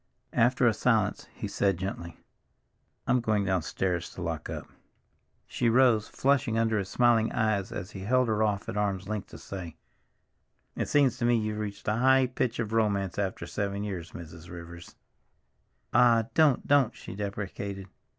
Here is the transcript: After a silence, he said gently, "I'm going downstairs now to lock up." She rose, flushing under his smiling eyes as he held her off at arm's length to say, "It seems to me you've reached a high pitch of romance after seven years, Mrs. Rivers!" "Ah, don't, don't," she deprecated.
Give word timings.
After 0.33 0.65
a 0.65 0.73
silence, 0.73 1.27
he 1.31 1.47
said 1.47 1.77
gently, 1.77 2.17
"I'm 3.05 3.19
going 3.21 3.45
downstairs 3.45 4.09
now 4.11 4.15
to 4.15 4.21
lock 4.23 4.49
up." 4.49 4.65
She 5.45 5.69
rose, 5.69 6.07
flushing 6.07 6.57
under 6.57 6.79
his 6.79 6.89
smiling 6.89 7.31
eyes 7.31 7.71
as 7.71 7.91
he 7.91 7.99
held 7.99 8.27
her 8.27 8.41
off 8.41 8.67
at 8.67 8.75
arm's 8.77 9.07
length 9.07 9.27
to 9.27 9.37
say, 9.37 9.77
"It 10.75 10.89
seems 10.89 11.17
to 11.19 11.25
me 11.25 11.37
you've 11.37 11.59
reached 11.59 11.87
a 11.87 11.97
high 11.97 12.25
pitch 12.25 12.57
of 12.57 12.73
romance 12.73 13.19
after 13.19 13.45
seven 13.45 13.83
years, 13.83 14.13
Mrs. 14.13 14.49
Rivers!" 14.49 14.95
"Ah, 15.93 16.29
don't, 16.33 16.65
don't," 16.65 16.95
she 16.95 17.13
deprecated. 17.13 17.87